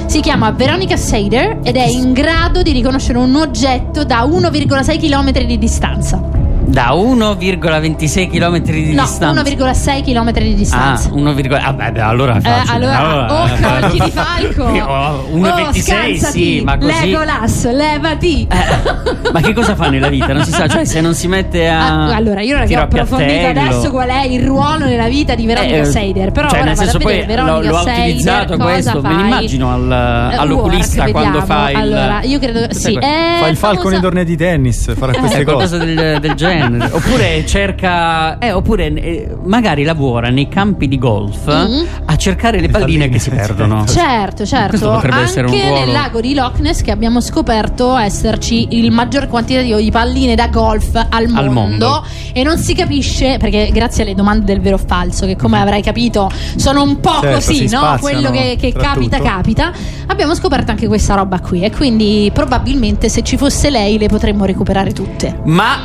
[0.06, 5.44] Si chiama Veronica Seider ed è in grado di riconoscere un oggetto da 1,6 km
[5.44, 6.45] di distanza.
[6.76, 9.42] Da 1,26 km di No, distanza.
[9.42, 11.08] 1,6 km di Ah, distanza.
[11.10, 12.74] 1, ah, beh, beh, allora è Eh, facile.
[12.74, 14.64] allora, oh, eh, occhi di falco.
[14.86, 17.06] Oh, 1,26 Oh, sì, ma così.
[17.10, 18.46] Legolas, levati.
[18.50, 20.34] Eh, ma che cosa fa nella vita?
[20.34, 22.08] Non si sa, cioè se non si mette a.
[22.08, 23.60] Ah, allora, io tiro ho approfondito piattello.
[23.70, 26.30] adesso qual è il ruolo nella vita di Veronica Eh, Seider.
[26.30, 28.56] Però cioè, ora nel vado senso a poi vedere lo, Veronica lo ha Seider, utilizzato
[28.56, 29.00] cosa questo.
[29.00, 29.16] Me fai?
[29.22, 31.76] l'immagino al, Eh, all'oculista work, quando fa il.
[31.76, 32.98] Allora, io credo sì.
[33.00, 35.94] Fa il falco famosa- nei tornei di tennis, farà queste Eh, qualcosa cose.
[35.94, 36.64] del, del genere.
[36.90, 38.38] Oppure cerca.
[38.38, 41.84] Eh, oppure eh, magari lavora nei campi di golf Mm.
[42.06, 43.84] a cercare le palline che si perdono.
[43.86, 44.68] Certo, certo.
[44.70, 45.78] Questo potrebbe Anche essere un ruolo.
[45.78, 50.48] nel lago di Loch Ness che abbiamo scoperto esserci il maggior quantitativo di palline da
[50.48, 52.04] golf al mondo, Al mondo.
[52.32, 55.82] e non si capisce perché grazie alle domande del vero o falso che come avrai
[55.82, 57.96] capito sono un po' Certo, così, no?
[58.00, 59.28] Quello che, che capita tutto.
[59.28, 59.72] capita.
[60.08, 64.44] Abbiamo scoperto anche questa roba qui e quindi probabilmente se ci fosse lei le potremmo
[64.44, 65.40] recuperare tutte.
[65.44, 65.78] Ma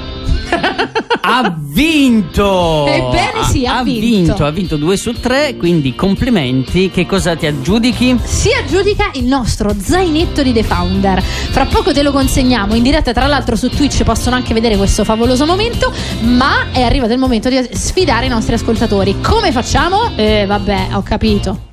[1.21, 2.87] ha vinto!
[2.87, 4.43] Ebbene sì, ha vinto.
[4.43, 6.89] Ha vinto due su tre, quindi complimenti.
[6.89, 8.19] Che cosa ti aggiudichi?
[8.23, 11.21] Si aggiudica il nostro zainetto di The Founder.
[11.21, 15.03] Fra poco te lo consegniamo in diretta, tra l'altro su Twitch possono anche vedere questo
[15.03, 19.17] favoloso momento, ma è arrivato il momento di sfidare i nostri ascoltatori.
[19.21, 20.11] Come facciamo?
[20.15, 21.69] Eh, vabbè, ho capito.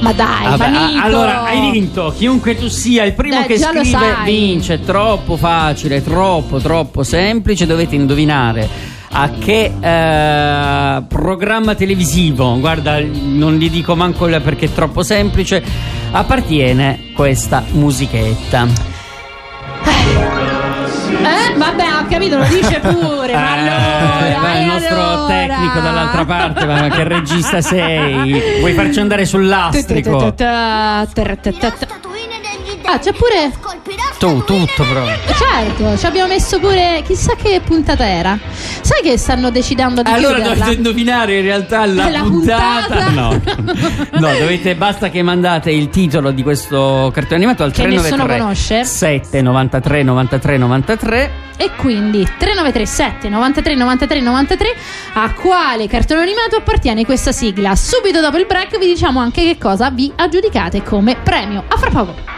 [0.00, 2.12] Ma dai, Vabbè, ma allora hai vinto.
[2.16, 4.24] Chiunque tu sia, il primo Eh, che già lo scrive sai.
[4.32, 4.74] vince.
[4.74, 7.66] È troppo facile, troppo, troppo semplice.
[7.66, 8.68] Dovete indovinare
[9.10, 12.58] a che eh, programma televisivo.
[12.60, 15.62] Guarda, non gli dico manco il- perché è troppo semplice.
[16.12, 18.66] Appartiene questa musichetta.
[19.84, 20.37] Eh,
[21.56, 23.32] vabbè, ho capito, lo dice pure.
[23.32, 25.26] ma Eh, allora, va e il nostro allora?
[25.26, 28.58] tecnico dall'altra parte, ma che regista sei?
[28.60, 30.34] Vuoi farci andare sull'astrico?
[32.90, 33.52] Ah, c'è pure.
[34.18, 35.14] Tu, tutto proprio.
[35.36, 37.02] Certo, ci abbiamo messo pure.
[37.06, 38.38] Chissà che puntata era.
[38.80, 40.54] Sai che stanno decidendo di Allora chiuderla?
[40.64, 42.86] dovete indovinare in realtà la, La puntata.
[42.86, 43.10] puntata.
[43.10, 43.40] No,
[44.18, 48.38] no, dovete basta che mandate il titolo di questo cartone animato al Che 393 nessuno
[48.44, 48.84] conosce.
[48.84, 51.30] 7 93 93 93.
[51.58, 54.74] E quindi 3937 93 93 93
[55.14, 57.76] a quale cartone animato appartiene questa sigla?
[57.76, 61.64] Subito dopo il break vi diciamo anche che cosa vi aggiudicate come premio.
[61.68, 62.37] A fra poco.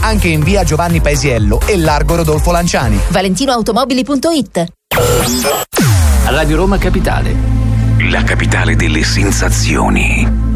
[0.00, 2.98] anche in via Giovanni Paesiello e largo Rodolfo Lanciani.
[3.08, 4.66] ValentinoAutomobili.it
[6.26, 7.34] Radio Roma Capitale.
[8.10, 10.49] La capitale delle sensazioni.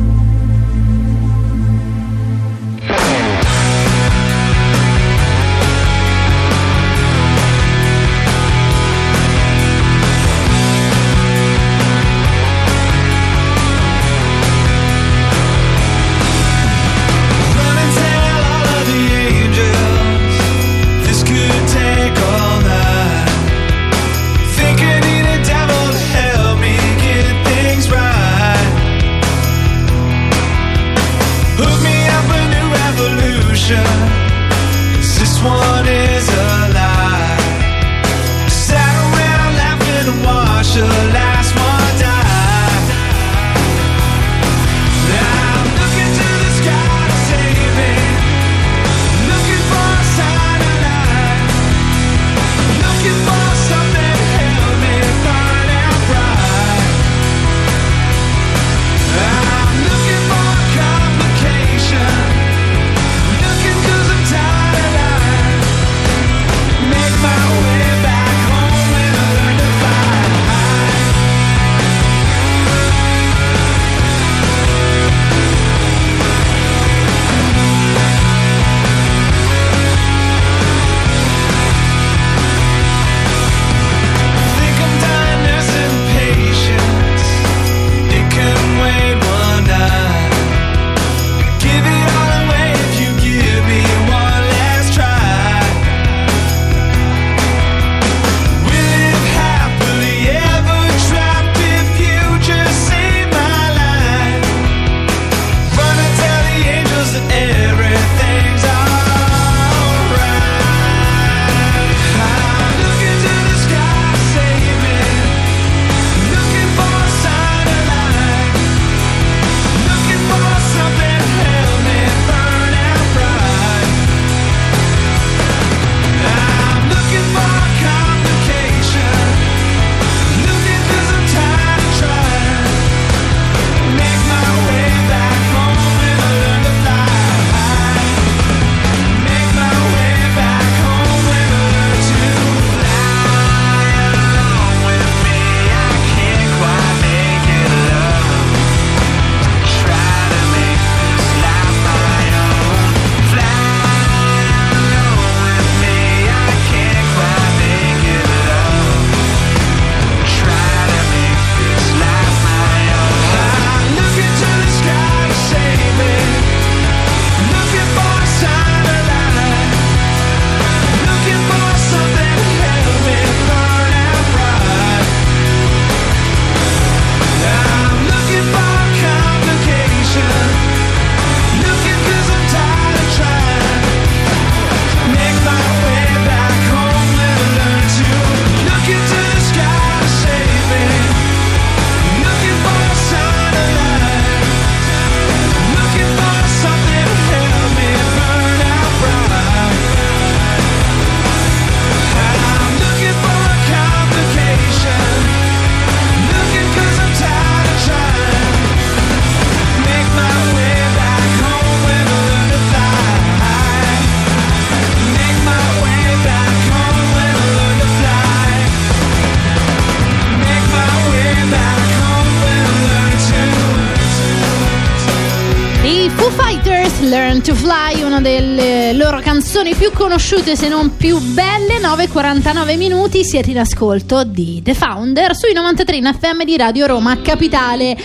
[230.15, 235.35] Canzoni più conosciute se non più belle, 9.49 minuti, siete in ascolto di The Founder
[235.35, 237.97] sui 93 in FM di Radio Roma Capitale.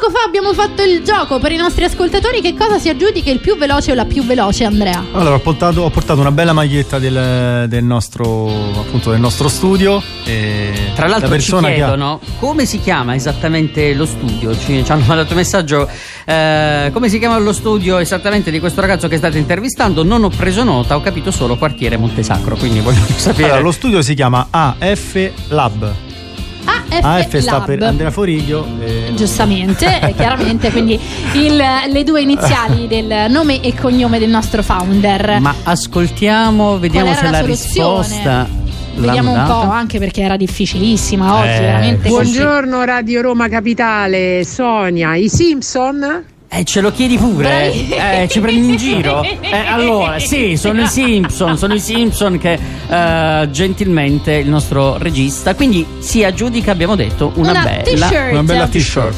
[0.00, 3.40] Poco fa abbiamo fatto il gioco per i nostri ascoltatori, che cosa si aggiudica il
[3.40, 5.04] più veloce o la più veloce Andrea?
[5.10, 8.46] Allora, ho portato, ho portato una bella maglietta del, del nostro,
[8.78, 10.00] appunto, del nostro studio.
[10.24, 14.56] e Tra la l'altro ci persona che ha- chiedono come si chiama esattamente lo studio.
[14.56, 15.88] Ci, ci hanno mandato un messaggio.
[16.24, 20.04] eh, come si chiama lo studio esattamente di questo ragazzo che state intervistando?
[20.04, 22.54] Non ho preso nota, ho capito solo quartiere Montesacro.
[22.54, 23.46] Quindi voglio sapere.
[23.48, 25.92] Allora, lo studio si chiama AF Lab.
[26.90, 28.66] AF, AF sta per Andrea Foriglio.
[28.80, 30.98] e- Giustamente, eh, chiaramente, quindi
[31.34, 31.62] il-
[31.92, 35.38] le due iniziali del nome e cognome del nostro founder.
[35.40, 38.48] Ma ascoltiamo, vediamo se la la, risposta.
[38.94, 42.08] Vediamo un po', anche perché era difficilissima oggi, Eh, veramente.
[42.08, 46.24] Buongiorno Radio Roma Capitale, Sonia, i Simpson?
[46.50, 47.72] Eh, ce lo chiedi pure?
[47.72, 49.22] Eh, ci prendi in giro?
[49.22, 55.54] Eh, allora, sì, sono i Simpson, sono i Simpson che eh, gentilmente il nostro regista,
[55.54, 58.32] quindi si aggiudica, abbiamo detto, una, Una bella t-shirt.
[58.32, 59.16] Una bella t-shirt.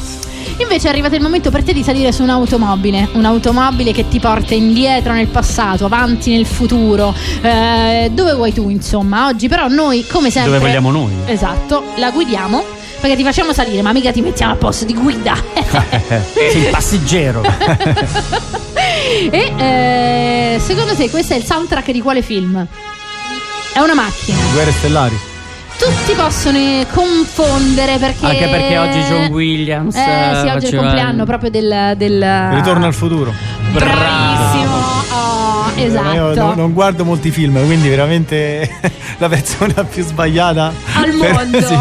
[0.57, 4.53] Invece è arrivato il momento per te di salire su un'automobile, un'automobile che ti porta
[4.53, 9.27] indietro nel passato, avanti nel futuro, eh, dove vuoi tu insomma.
[9.27, 10.51] Oggi però noi come sempre...
[10.51, 11.13] Dove vogliamo noi.
[11.25, 15.35] Esatto, la guidiamo perché ti facciamo salire, ma mica ti mettiamo a posto di guida.
[16.33, 17.41] Sei il passeggero.
[19.31, 22.65] e eh, secondo te questo è il soundtrack di quale film?
[23.73, 24.37] È una macchina.
[24.53, 25.19] Guerre stellari.
[25.77, 26.59] Tutti possono
[26.93, 28.25] confondere perché...
[28.25, 29.95] Anche perché oggi John Williams.
[29.95, 31.93] Eh sì, oggi è il faceva- compleanno proprio del...
[31.97, 32.49] del...
[32.53, 33.33] Ritorno al futuro.
[33.71, 34.75] Bravissimo.
[35.11, 36.33] Oh, Eh, Io esatto.
[36.35, 38.69] non, non guardo molti film, quindi veramente
[39.17, 41.61] la persona più sbagliata Al per- mondo.
[41.61, 41.77] sì.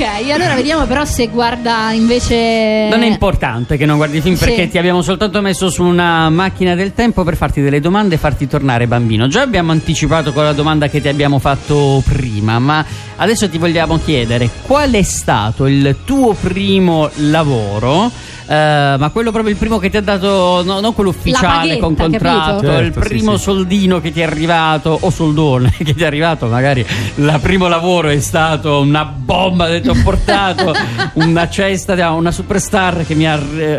[0.00, 2.86] Ok, allora vediamo però se guarda invece...
[2.88, 4.44] Non è importante che non guardi i film Sì.
[4.44, 8.18] perché ti abbiamo soltanto messo su una macchina del tempo per farti delle domande e
[8.18, 9.26] farti tornare bambino.
[9.26, 12.84] Già abbiamo anticipato con la domanda che ti abbiamo fatto prima, ma
[13.16, 18.08] adesso ti vogliamo chiedere qual è stato il tuo primo lavoro?
[18.48, 21.80] Eh, ma quello proprio il primo che ti ha dato, no, non quello ufficiale paghetta,
[21.80, 22.72] con contratto, capito?
[22.72, 23.42] il Certo, sì, primo sì.
[23.42, 26.84] soldino che ti è arrivato, o soldone che ti è arrivato, magari
[27.14, 30.74] il primo lavoro è stato una bomba, ti ho portato
[31.14, 33.38] una cesta, una superstar che mi ha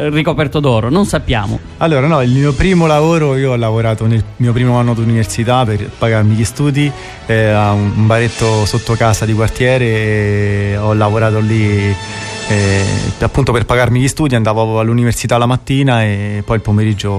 [0.09, 1.59] ricoperto d'oro, non sappiamo.
[1.77, 5.89] Allora, no, il mio primo lavoro, io ho lavorato nel mio primo anno d'università per
[5.97, 6.91] pagarmi gli studi
[7.25, 11.93] eh, a un un baretto sotto casa di quartiere e ho lavorato lì
[12.49, 12.83] eh,
[13.19, 17.09] appunto per pagarmi gli studi, andavo all'università la mattina e poi il pomeriggio...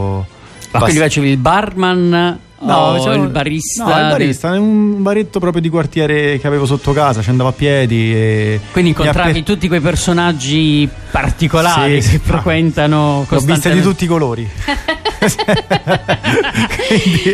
[0.72, 3.84] Ma basta- quindi facevi il barman o facevo- il barista?
[3.84, 7.48] No, il barista, è un baretto proprio di quartiere che avevo sotto casa, ci andavo
[7.48, 8.61] a piedi e...
[8.72, 14.06] Quindi incontravi per- tutti quei personaggi particolari Sì, che frequentano L'ho viste di tutti i
[14.06, 14.48] colori.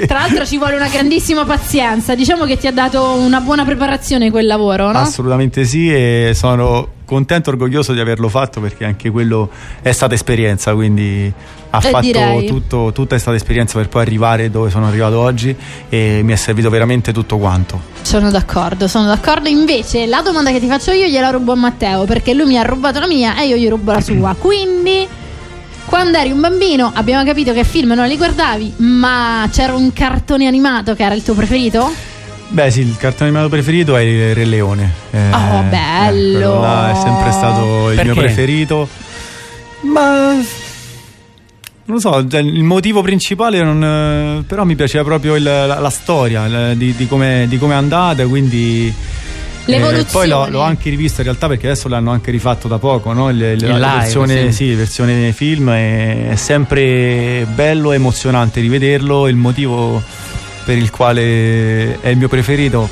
[0.06, 2.14] Tra l'altro ci vuole una grandissima pazienza.
[2.14, 4.98] Diciamo che ti ha dato una buona preparazione quel lavoro, no?
[4.98, 9.48] Assolutamente sì e sono contento e orgoglioso di averlo fatto perché anche quello
[9.80, 11.32] è stata esperienza, quindi
[11.70, 15.54] ha Eh, fatto tutto, tutta è stata esperienza per poi arrivare dove sono arrivato oggi
[15.88, 17.80] e mi è servito veramente tutto quanto.
[18.02, 19.48] Sono d'accordo, sono d'accordo.
[19.48, 22.62] Invece la domanda che ti faccio io gliela rubo a Matteo perché lui mi ha
[22.62, 24.34] rubato la mia e io gli rubo la sua.
[24.38, 25.06] Quindi
[25.86, 30.46] quando eri un bambino abbiamo capito che film non li guardavi, ma c'era un cartone
[30.46, 31.92] animato che era il tuo preferito?
[32.48, 34.92] Beh sì, il cartone animato preferito è il Re Leone.
[35.10, 36.38] Eh, Oh, eh, bello.
[36.38, 38.12] quello là è sempre stato il Perché?
[38.12, 38.88] mio preferito.
[39.82, 40.34] Ma...
[41.88, 45.78] Non lo so, cioè, il motivo principale non, eh, però mi piaceva proprio il- la,
[45.78, 48.88] la storia il- di, di come di come è andata, quindi...
[48.88, 50.04] eh, L'evoluzione.
[50.10, 53.30] poi l'ho, l'ho anche rivisto in realtà perché adesso l'hanno anche rifatto da poco, no?
[53.30, 54.52] Il- il- la live, versione, sì.
[54.70, 59.28] sì, versione film è, è sempre bello e emozionante rivederlo.
[59.28, 60.02] Il motivo
[60.64, 62.88] per il quale è il mio preferito,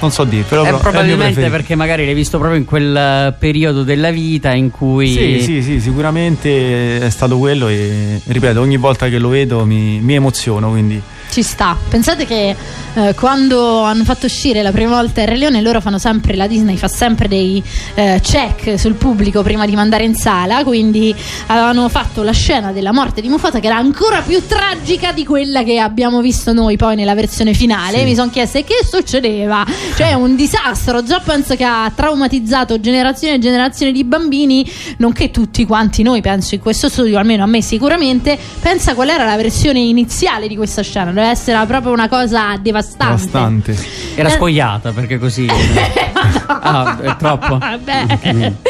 [0.00, 3.34] non so dire, però Eh, è probabilmente perché magari l'hai visto proprio in quel eh,
[3.38, 8.76] periodo della vita in cui Sì, sì, sì, sicuramente è stato quello e ripeto, ogni
[8.76, 11.76] volta che lo vedo mi, mi emoziono, quindi Ci sta.
[11.88, 12.56] Pensate che
[12.94, 16.48] eh, quando hanno fatto uscire la prima volta il Re Leone, loro fanno sempre, la
[16.48, 17.62] Disney fa sempre dei
[17.94, 20.64] eh, check sul pubblico prima di mandare in sala.
[20.64, 21.14] Quindi
[21.46, 25.62] avevano fatto la scena della morte di Mufasa, che era ancora più tragica di quella
[25.62, 27.98] che abbiamo visto noi poi nella versione finale.
[27.98, 28.04] Sì.
[28.04, 29.64] Mi sono chiesta "E che succedeva.
[29.96, 31.02] Cioè, un disastro.
[31.02, 34.68] Già penso che ha traumatizzato generazioni e generazioni di bambini,
[34.98, 38.38] nonché tutti quanti noi, penso in questo studio, almeno a me sicuramente.
[38.60, 41.12] Pensa qual era la versione iniziale di questa scena.
[41.12, 43.26] Deve essere proprio una cosa devastante.
[43.26, 43.76] devastante.
[44.14, 44.32] era Eh.
[44.32, 45.46] spogliata perché così
[46.60, 47.58] Ah, è troppo.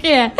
[0.00, 0.32] Che è?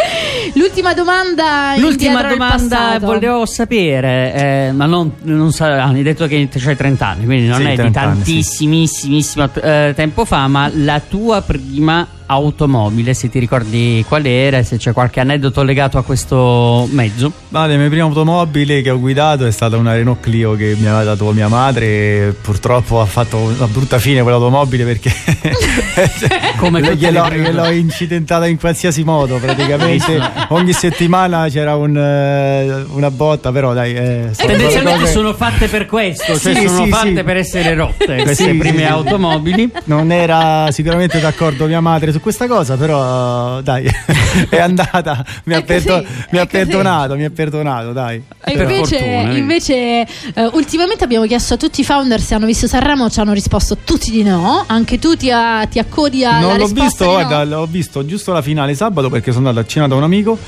[0.55, 1.74] L'ultima domanda.
[1.76, 7.07] L'ultima domanda volevo sapere, eh, ma non, non sa, ah, hai detto che hai 30
[7.07, 8.32] anni, quindi non Sì, è di 30 anni, sì.
[8.32, 14.76] tantissimissimo eh, tempo fa, ma la tua prima automobile, se ti ricordi qual era se
[14.76, 17.33] c'è qualche aneddoto legato a questo mezzo.
[17.49, 20.87] Ma la mia prima automobile che ho guidato è stata una Renault Clio che mi
[20.87, 25.12] aveva dato mia madre purtroppo ha fatto una brutta fine quell'automobile perché
[26.57, 30.20] Come gliel'ho, gliel'ho incidentata in qualsiasi modo praticamente
[30.51, 35.66] ogni settimana c'era un, eh, una botta però dai eh, sono Tendenzialmente cose- sono fatte
[35.68, 37.22] per questo, cioè Sì, sono sì, fatte sì.
[37.24, 39.70] per essere rotte queste prime automobili.
[39.85, 43.85] non era sicuramente d'accordo mia madre su questa cosa però dai
[44.49, 48.99] è andata mi, ha, perdo- mi ha perdonato mi ha perdonato dai E Per invece,
[48.99, 50.07] fortuna, invece, eh,
[50.53, 54.11] ultimamente abbiamo chiesto a tutti i founder se hanno visto Sanremo, ci hanno risposto tutti
[54.11, 54.64] di no.
[54.66, 57.12] Anche tu ti, a- ti accodi alla non l'ho risposta visto, di no?
[57.16, 60.39] guarda, l'ho visto giusto la finale sabato perché sono andato a cena da un amico.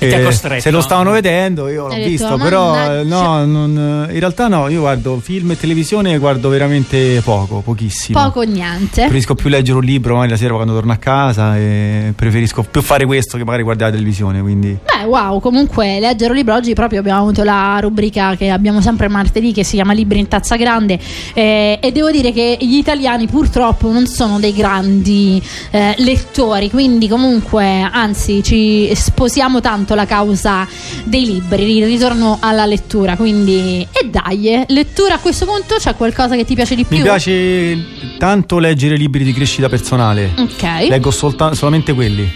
[0.00, 0.60] E ti ha e costretto.
[0.60, 3.04] se lo stavano vedendo, io l'ho detto, visto, però eh, "Mannaggia".
[3.04, 8.22] no, non- in realtà no, io guardo film e televisione guardo veramente poco, pochissimo.
[8.22, 9.00] Poco o niente.
[9.02, 12.80] Preferisco più leggere un libro magari la sera quando torno a casa e preferisco più
[12.82, 16.74] fare questo che magari guardare la televisione, quindi Beh, wow, comunque leggere un libro oggi
[16.74, 20.56] proprio abbiamo avuto la rubrica che abbiamo sempre martedì che si chiama Libri in tazza
[20.56, 20.98] grande
[21.34, 27.08] eh, e devo dire che gli italiani purtroppo non sono dei grandi eh, lettori, quindi
[27.08, 30.66] comunque anzi ci sposiamo tanto la causa
[31.04, 36.36] dei libri, ritorno alla lettura, quindi e dai, eh, lettura a questo punto c'è qualcosa
[36.36, 36.98] che ti piace di più?
[36.98, 40.32] mi piace tanto leggere libri di crescita personale.
[40.36, 40.88] Ok.
[40.88, 42.30] Leggo solta- solamente quelli,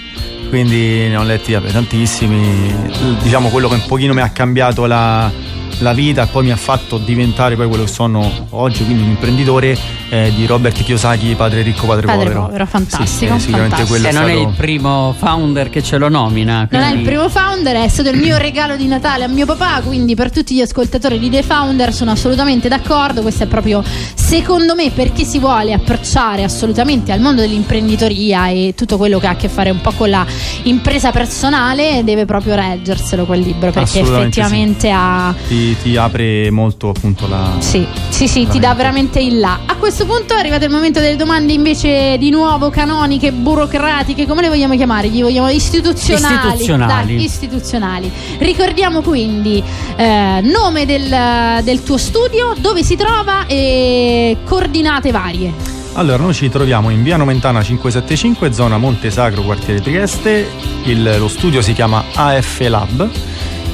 [0.56, 2.74] quindi ne ho letti vabbè, tantissimi.
[3.22, 5.30] Diciamo quello che un pochino mi ha cambiato la,
[5.78, 9.08] la vita e poi mi ha fatto diventare poi quello che sono oggi, quindi un
[9.08, 9.74] imprenditore
[10.10, 12.42] eh, di Robert Kiyosaki, padre ricco, padre, Padre povero.
[12.44, 13.88] povero, fantastico, Sì, eh, sicuramente fantastico.
[13.88, 16.68] quello E è non è il primo founder che ce lo nomina.
[16.70, 19.46] Non è il quindi- primo founder, è stato il mio regalo di Natale a mio
[19.46, 23.82] papà, quindi per tutti gli ascoltatori di The Founder sono assolutamente d'accordo, questo è proprio
[24.14, 29.26] secondo me per chi si vuole approcciare assolutamente al mondo dell'imprenditoria e tutto quello che
[29.26, 30.24] ha a che fare un po' con la
[30.64, 37.26] impresa personale deve proprio reggerselo quel libro perché effettivamente ha Ti, ti apre molto appunto
[37.28, 37.52] la...
[37.58, 39.60] sì, sì, sì, ti dà veramente il là.
[39.66, 44.42] A questo punto è arrivato il momento delle domande invece di nuovo canoniche, burocratiche, come
[44.42, 45.08] le vogliamo chiamare?
[45.08, 46.34] Gli vogliamo istituzionali.
[46.34, 47.16] Istituzionali.
[47.16, 48.12] Dai, istituzionali.
[48.38, 49.62] Ricordiamo quindi
[49.96, 55.80] eh, nome del, del tuo studio, dove si trova e coordinate varie.
[55.94, 60.48] Allora, noi ci troviamo in via Nomentana 575, zona Monte Sacro, quartiere Trieste.
[60.84, 63.10] Il- lo studio si chiama AF Lab.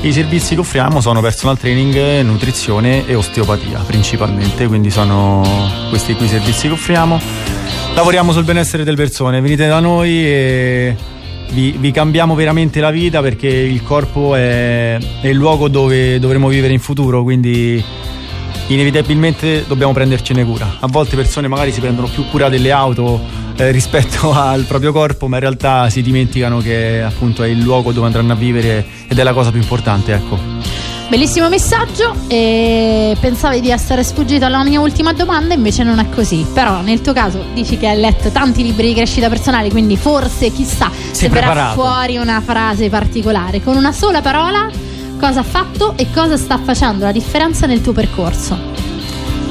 [0.00, 5.42] I servizi che offriamo sono personal training, nutrizione e osteopatia principalmente, quindi sono
[5.88, 7.20] questi qui i servizi che offriamo.
[7.94, 10.96] Lavoriamo sul benessere delle persone, venite da noi e
[11.50, 16.48] vi, vi cambiamo veramente la vita perché il corpo è, è il luogo dove dovremo
[16.48, 17.82] vivere in futuro, quindi
[18.66, 20.76] inevitabilmente dobbiamo prendercene cura.
[20.80, 23.20] A volte persone magari si prendono più cura delle auto
[23.56, 27.92] eh, rispetto al proprio corpo, ma in realtà si dimenticano che appunto è il luogo
[27.92, 30.88] dove andranno a vivere ed è la cosa più importante, ecco.
[31.08, 36.44] Bellissimo messaggio e pensavi di essere sfuggito alla mia ultima domanda, invece non è così.
[36.52, 40.52] Però nel tuo caso dici che hai letto tanti libri di crescita personale, quindi forse
[40.52, 41.80] chissà se verrà preparato.
[41.80, 43.62] fuori una frase particolare.
[43.62, 44.68] Con una sola parola,
[45.18, 48.56] cosa ha fatto e cosa sta facendo la differenza nel tuo percorso?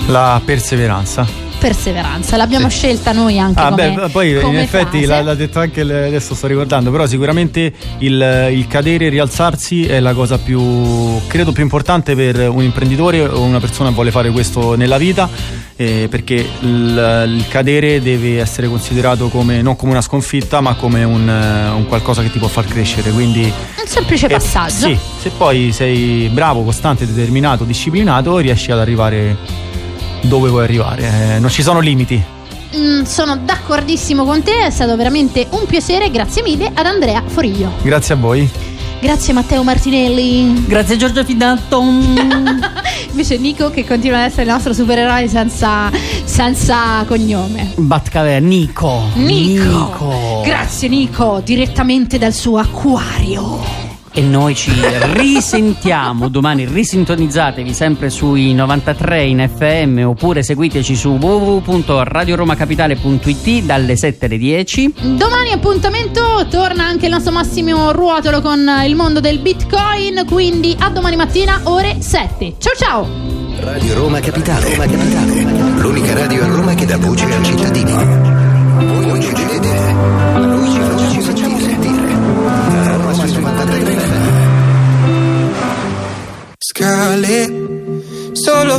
[0.07, 1.46] La perseveranza.
[1.59, 5.05] Perseveranza, l'abbiamo scelta noi anche Ah, come, beh, poi in come effetti frase.
[5.07, 9.85] l'ha, l'ha detto anche il- adesso sto ricordando, però sicuramente il, il cadere e rialzarsi
[9.87, 14.11] è la cosa più credo più importante per un imprenditore o una persona che vuole
[14.11, 15.27] fare questo nella vita,
[15.75, 21.03] eh, perché il, il cadere deve essere considerato come non come una sconfitta, ma come
[21.03, 23.09] un, un qualcosa che ti può far crescere.
[23.11, 24.87] Quindi Un semplice eh, passaggio.
[24.87, 29.65] sì, se poi sei bravo, costante, determinato, disciplinato, riesci ad arrivare
[30.27, 31.35] dove vuoi arrivare.
[31.35, 32.21] Eh, non ci sono limiti.
[32.75, 36.11] Mm, sono d'accordissimo con te, è stato veramente un piacere.
[36.11, 37.71] Grazie mille ad Andrea Foriglio.
[37.81, 38.49] Grazie a voi.
[38.99, 40.65] Grazie Matteo Martinelli.
[40.65, 41.79] Grazie Giorgio Fidato.
[43.09, 45.89] Invece Nico che continua ad essere il nostro supereroe senza,
[46.23, 47.73] senza cognome.
[47.77, 49.03] Batcave, Nico.
[49.13, 50.41] Nico.
[50.43, 53.86] Grazie Nico, direttamente dal suo acquario.
[54.17, 54.71] E noi ci
[55.13, 56.65] risentiamo domani.
[56.65, 64.93] Risintonizzatevi sempre sui 93 in FM oppure seguiteci su www.radioromacapitale.it dalle 7 alle 10.
[65.17, 70.89] Domani appuntamento torna anche il nostro Massimo Ruotolo con il mondo del Bitcoin, quindi a
[70.89, 72.55] domani mattina ore 7.
[72.57, 73.07] Ciao ciao!
[73.59, 74.71] Radio Roma Capitale.
[74.71, 75.43] Roma Capitale.
[75.79, 78.26] L'unica radio a Roma che dà voce ai cittadini.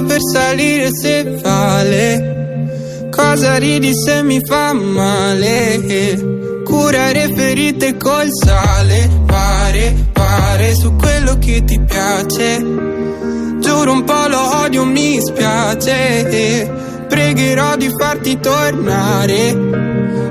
[0.06, 3.08] Per salire se vale.
[3.10, 6.62] Cosa ridi se mi fa male?
[6.64, 12.58] Curare ferite col sale, pare, pare su quello che ti piace.
[13.60, 16.70] Giuro un po' lo odio, mi spiace.
[17.08, 19.52] Pregherò di farti tornare.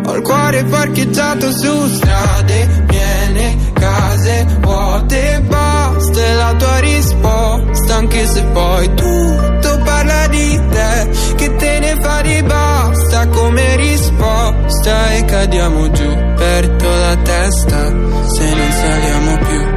[0.06, 5.77] Ho il cuore parcheggiato su strade piene, case vuote, basta
[6.20, 12.22] è la tua risposta, anche se poi tutto parla di te, che te ne fa
[12.22, 19.76] di basta come risposta e cadiamo giù, perdo la testa se non saliamo più.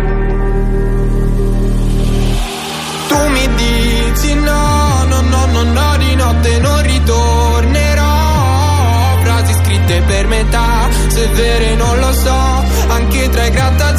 [3.09, 8.09] Tu mi dici no, no, no, no, no, di notte non ritornerò.
[9.23, 13.90] Frasi scritte per metà, se vere non lo so, anche tra i grattacieli